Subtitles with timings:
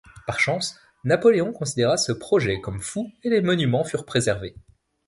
[0.25, 4.55] Par chance Napoléon considéra ce projet comme fou et les monuments furent préservés.